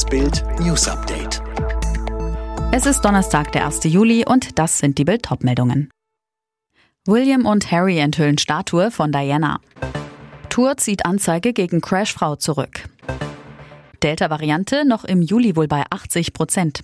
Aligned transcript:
Das 0.00 0.08
Bild 0.08 0.42
News 0.60 0.88
Update. 0.88 1.42
Es 2.72 2.86
ist 2.86 3.02
Donnerstag, 3.02 3.52
der 3.52 3.66
1. 3.66 3.84
Juli 3.84 4.24
und 4.26 4.58
das 4.58 4.78
sind 4.78 4.96
die 4.96 5.04
Bild 5.04 5.28
meldungen 5.42 5.90
William 7.06 7.44
und 7.44 7.70
Harry 7.70 7.98
enthüllen 7.98 8.38
Statue 8.38 8.90
von 8.90 9.12
Diana. 9.12 9.60
Tour 10.48 10.78
zieht 10.78 11.04
Anzeige 11.04 11.52
gegen 11.52 11.82
Crashfrau 11.82 12.36
zurück. 12.36 12.88
Delta-Variante 14.02 14.86
noch 14.86 15.04
im 15.04 15.20
Juli 15.20 15.54
wohl 15.54 15.68
bei 15.68 15.84
80 15.90 16.32
Prozent. 16.32 16.82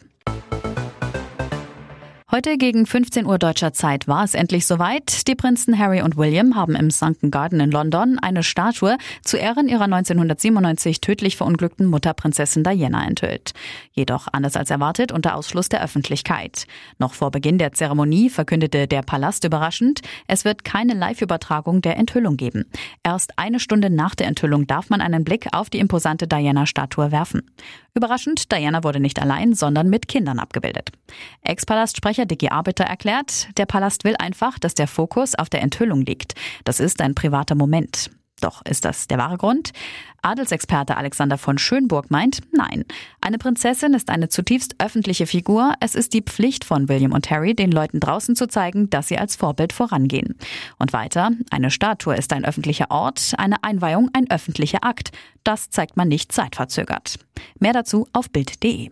Heute 2.36 2.58
gegen 2.58 2.84
15 2.84 3.24
Uhr 3.24 3.38
deutscher 3.38 3.72
Zeit 3.72 4.08
war 4.08 4.22
es 4.22 4.34
endlich 4.34 4.66
soweit. 4.66 5.26
Die 5.26 5.34
Prinzen 5.34 5.78
Harry 5.78 6.02
und 6.02 6.18
William 6.18 6.54
haben 6.54 6.74
im 6.74 6.90
Sunken 6.90 7.30
Garden 7.30 7.60
in 7.60 7.70
London 7.70 8.18
eine 8.18 8.42
Statue 8.42 8.98
zu 9.22 9.38
Ehren 9.38 9.68
ihrer 9.68 9.84
1997 9.84 11.00
tödlich 11.00 11.38
verunglückten 11.38 11.86
Mutter 11.86 12.12
Prinzessin 12.12 12.62
Diana 12.62 13.06
enthüllt. 13.06 13.54
Jedoch 13.92 14.28
anders 14.30 14.54
als 14.54 14.70
erwartet 14.70 15.12
unter 15.12 15.34
Ausschluss 15.34 15.70
der 15.70 15.82
Öffentlichkeit. 15.82 16.66
Noch 16.98 17.14
vor 17.14 17.30
Beginn 17.30 17.56
der 17.56 17.72
Zeremonie 17.72 18.28
verkündete 18.28 18.86
der 18.86 19.00
Palast 19.00 19.44
überraschend, 19.44 20.02
es 20.26 20.44
wird 20.44 20.62
keine 20.62 20.92
Live-Übertragung 20.92 21.80
der 21.80 21.96
Enthüllung 21.96 22.36
geben. 22.36 22.66
Erst 23.02 23.38
eine 23.38 23.60
Stunde 23.60 23.88
nach 23.88 24.14
der 24.14 24.26
Enthüllung 24.26 24.66
darf 24.66 24.90
man 24.90 25.00
einen 25.00 25.24
Blick 25.24 25.46
auf 25.52 25.70
die 25.70 25.78
imposante 25.78 26.28
Diana-Statue 26.28 27.12
werfen. 27.12 27.50
Überraschend, 27.94 28.52
Diana 28.52 28.84
wurde 28.84 29.00
nicht 29.00 29.22
allein, 29.22 29.54
sondern 29.54 29.88
mit 29.88 30.06
Kindern 30.06 30.38
abgebildet. 30.38 30.92
Ex-Palastsprecher 31.40 32.25
Dicky 32.26 32.48
Arbiter 32.48 32.84
erklärt, 32.84 33.48
der 33.56 33.66
Palast 33.66 34.04
will 34.04 34.16
einfach, 34.18 34.58
dass 34.58 34.74
der 34.74 34.88
Fokus 34.88 35.34
auf 35.34 35.48
der 35.48 35.62
Enthüllung 35.62 36.02
liegt. 36.02 36.34
Das 36.64 36.80
ist 36.80 37.00
ein 37.00 37.14
privater 37.14 37.54
Moment. 37.54 38.10
Doch 38.40 38.62
ist 38.66 38.84
das 38.84 39.08
der 39.08 39.16
wahre 39.18 39.38
Grund? 39.38 39.72
Adelsexperte 40.20 40.96
Alexander 40.96 41.38
von 41.38 41.56
Schönburg 41.56 42.10
meint, 42.10 42.40
nein. 42.52 42.84
Eine 43.20 43.38
Prinzessin 43.38 43.94
ist 43.94 44.10
eine 44.10 44.28
zutiefst 44.28 44.74
öffentliche 44.78 45.26
Figur. 45.26 45.72
Es 45.80 45.94
ist 45.94 46.12
die 46.12 46.20
Pflicht 46.20 46.64
von 46.64 46.88
William 46.88 47.12
und 47.12 47.30
Harry, 47.30 47.54
den 47.54 47.70
Leuten 47.70 48.00
draußen 48.00 48.36
zu 48.36 48.46
zeigen, 48.46 48.90
dass 48.90 49.08
sie 49.08 49.18
als 49.18 49.36
Vorbild 49.36 49.72
vorangehen. 49.72 50.36
Und 50.78 50.92
weiter, 50.92 51.30
eine 51.50 51.70
Statue 51.70 52.16
ist 52.16 52.32
ein 52.32 52.44
öffentlicher 52.44 52.90
Ort, 52.90 53.32
eine 53.38 53.62
Einweihung 53.64 54.10
ein 54.12 54.30
öffentlicher 54.30 54.84
Akt. 54.84 55.12
Das 55.44 55.70
zeigt 55.70 55.96
man 55.96 56.08
nicht 56.08 56.32
zeitverzögert. 56.32 57.18
Mehr 57.58 57.72
dazu 57.72 58.06
auf 58.12 58.30
Bild.de. 58.30 58.90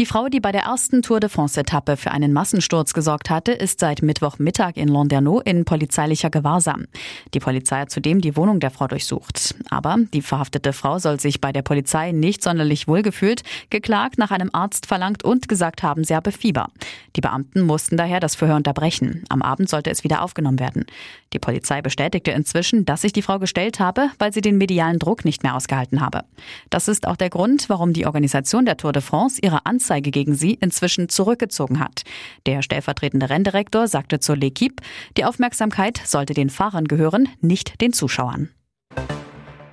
Die 0.00 0.06
Frau, 0.06 0.28
die 0.30 0.40
bei 0.40 0.50
der 0.50 0.62
ersten 0.62 1.02
Tour 1.02 1.20
de 1.20 1.28
France-Etappe 1.28 1.98
für 1.98 2.10
einen 2.10 2.32
Massensturz 2.32 2.94
gesorgt 2.94 3.28
hatte, 3.28 3.52
ist 3.52 3.80
seit 3.80 4.00
Mittwochmittag 4.00 4.78
in 4.78 4.88
Landerneau 4.88 5.40
in 5.40 5.66
polizeilicher 5.66 6.30
Gewahrsam. 6.30 6.86
Die 7.34 7.38
Polizei 7.38 7.80
hat 7.80 7.90
zudem 7.90 8.22
die 8.22 8.34
Wohnung 8.34 8.60
der 8.60 8.70
Frau 8.70 8.86
durchsucht. 8.86 9.54
Aber 9.68 9.98
die 10.14 10.22
verhaftete 10.22 10.72
Frau 10.72 10.98
soll 10.98 11.20
sich 11.20 11.42
bei 11.42 11.52
der 11.52 11.60
Polizei 11.60 12.12
nicht 12.12 12.42
sonderlich 12.42 12.88
wohlgefühlt, 12.88 13.42
geklagt, 13.68 14.16
nach 14.16 14.30
einem 14.30 14.48
Arzt 14.54 14.86
verlangt 14.86 15.22
und 15.22 15.48
gesagt 15.48 15.82
haben, 15.82 16.02
sie 16.02 16.16
habe 16.16 16.32
Fieber. 16.32 16.68
Die 17.14 17.20
Beamten 17.20 17.60
mussten 17.60 17.98
daher 17.98 18.20
das 18.20 18.36
Verhör 18.36 18.56
unterbrechen. 18.56 19.24
Am 19.28 19.42
Abend 19.42 19.68
sollte 19.68 19.90
es 19.90 20.02
wieder 20.02 20.22
aufgenommen 20.22 20.60
werden. 20.60 20.86
Die 21.34 21.38
Polizei 21.38 21.82
bestätigte 21.82 22.30
inzwischen, 22.30 22.86
dass 22.86 23.02
sich 23.02 23.12
die 23.12 23.22
Frau 23.22 23.38
gestellt 23.38 23.80
habe, 23.80 24.08
weil 24.18 24.32
sie 24.32 24.40
den 24.40 24.56
medialen 24.56 24.98
Druck 24.98 25.26
nicht 25.26 25.42
mehr 25.42 25.54
ausgehalten 25.54 26.00
habe. 26.00 26.24
Das 26.70 26.88
ist 26.88 27.06
auch 27.06 27.16
der 27.16 27.28
Grund, 27.28 27.68
warum 27.68 27.92
die 27.92 28.06
Organisation 28.06 28.64
der 28.64 28.78
Tour 28.78 28.92
de 28.92 29.02
France 29.02 29.38
ihre 29.42 29.66
Anzeige 29.66 29.89
Anzeige 29.90 30.12
gegen 30.12 30.36
sie 30.36 30.54
inzwischen 30.54 31.08
zurückgezogen 31.08 31.80
hat. 31.80 32.02
Der 32.46 32.62
stellvertretende 32.62 33.28
Renndirektor 33.28 33.88
sagte 33.88 34.20
zur 34.20 34.36
L'Equipe, 34.36 34.80
die 35.16 35.24
Aufmerksamkeit 35.24 36.00
sollte 36.04 36.32
den 36.32 36.48
Fahrern 36.48 36.86
gehören, 36.86 37.28
nicht 37.40 37.80
den 37.80 37.92
Zuschauern. 37.92 38.50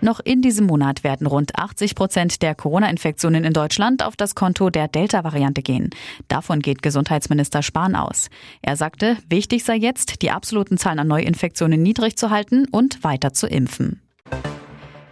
Noch 0.01 0.19
in 0.19 0.41
diesem 0.41 0.65
Monat 0.65 1.03
werden 1.03 1.27
rund 1.27 1.55
80 1.55 1.93
Prozent 1.93 2.41
der 2.41 2.55
Corona-Infektionen 2.55 3.43
in 3.43 3.53
Deutschland 3.53 4.03
auf 4.03 4.15
das 4.15 4.33
Konto 4.33 4.71
der 4.71 4.87
Delta-Variante 4.87 5.61
gehen. 5.61 5.91
Davon 6.27 6.61
geht 6.61 6.81
Gesundheitsminister 6.81 7.61
Spahn 7.61 7.95
aus. 7.95 8.29
Er 8.63 8.75
sagte, 8.75 9.17
wichtig 9.29 9.63
sei 9.63 9.75
jetzt, 9.75 10.23
die 10.23 10.31
absoluten 10.31 10.79
Zahlen 10.79 10.99
an 10.99 11.07
Neuinfektionen 11.07 11.81
niedrig 11.83 12.17
zu 12.17 12.31
halten 12.31 12.65
und 12.71 13.03
weiter 13.03 13.33
zu 13.33 13.45
impfen. 13.45 14.01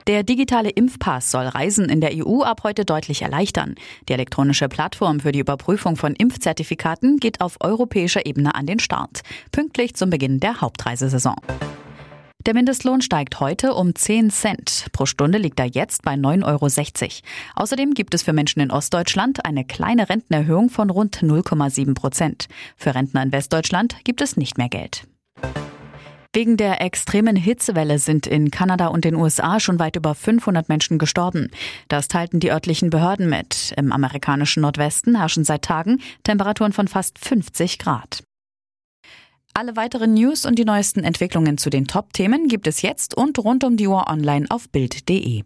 Der 0.08 0.22
digitale 0.22 0.70
Impfpass 0.70 1.32
soll 1.32 1.48
Reisen 1.48 1.90
in 1.90 2.00
der 2.00 2.12
EU 2.14 2.44
ab 2.44 2.62
heute 2.64 2.86
deutlich 2.86 3.24
erleichtern. 3.24 3.74
Die 4.08 4.14
elektronische 4.14 4.70
Plattform 4.70 5.20
für 5.20 5.32
die 5.32 5.40
Überprüfung 5.40 5.96
von 5.96 6.14
Impfzertifikaten 6.14 7.18
geht 7.18 7.42
auf 7.42 7.58
europäischer 7.60 8.24
Ebene 8.28 8.54
an 8.54 8.68
den 8.68 8.78
Start, 8.78 9.22
pünktlich 9.52 9.96
zum 9.96 10.12
Beginn 10.12 10.40
der 10.40 10.62
Hauptreisesaison. 10.62 11.38
Der 12.46 12.54
Mindestlohn 12.54 13.02
steigt 13.02 13.40
heute 13.40 13.74
um 13.74 13.96
10 13.96 14.30
Cent. 14.30 14.86
Pro 14.92 15.08
Stunde 15.08 15.40
liegt 15.40 15.60
er 15.60 15.66
jetzt 15.66 16.04
bei 16.04 16.14
9,60 16.14 16.44
Euro. 16.46 17.10
Außerdem 17.56 17.96
gibt 17.96 18.14
es 18.14 18.22
für 18.22 18.34
Menschen 18.34 18.60
in 18.60 18.70
Ostdeutschland 18.70 19.44
eine 19.44 19.66
kleine 19.66 20.08
Rentenerhöhung 20.08 20.70
von 20.70 20.92
rund 20.92 21.24
0,7 21.24 21.96
Prozent. 21.96 22.48
Für 22.78 22.94
Rentner 22.94 23.24
in 23.24 23.32
Westdeutschland 23.32 23.96
gibt 24.04 24.22
es 24.22 24.38
nicht 24.38 24.60
mehr 24.60 24.70
Geld. 24.70 25.08
Wegen 26.36 26.58
der 26.58 26.82
extremen 26.82 27.38
Hitzewelle 27.38 27.98
sind 27.98 28.28
in 28.28 28.52
Kanada 28.52 28.88
und 28.88 29.06
den 29.06 29.16
USA 29.16 29.62
schon 29.62 29.80
weit 29.80 29.96
über 29.96 30.14
500 30.14 30.68
Menschen 30.68 30.98
gestorben. 30.98 31.50
Das 31.88 32.10
teilten 32.10 32.42
die 32.42 32.52
örtlichen 32.52 32.90
Behörden 32.90 33.30
mit. 33.30 33.74
Im 33.78 33.94
amerikanischen 33.94 34.60
Nordwesten 34.60 35.16
herrschen 35.16 35.46
seit 35.46 35.62
Tagen 35.62 36.02
Temperaturen 36.24 36.74
von 36.74 36.90
fast 36.90 37.20
50 37.20 37.80
Grad. 37.80 38.22
Alle 39.54 39.78
weiteren 39.78 40.14
News 40.14 40.46
und 40.46 40.60
die 40.60 40.66
neuesten 40.66 41.06
Entwicklungen 41.06 41.58
zu 41.58 41.70
den 41.70 41.88
Top-Themen 41.88 42.50
gibt 42.50 42.68
es 42.68 42.82
jetzt 42.82 43.16
und 43.16 43.40
rund 43.40 43.64
um 43.64 43.78
die 43.78 43.88
Uhr 43.88 44.10
online 44.10 44.46
auf 44.50 44.68
Bild.de. 44.68 45.44